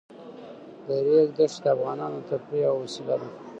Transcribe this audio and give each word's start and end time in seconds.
د 0.85 0.87
ریګ 1.05 1.29
دښتې 1.37 1.61
د 1.63 1.67
افغانانو 1.75 2.17
د 2.21 2.25
تفریح 2.29 2.61
یوه 2.67 2.79
وسیله 2.83 3.15
ده. 3.21 3.27